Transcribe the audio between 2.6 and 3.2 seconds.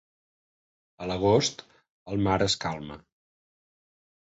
calma.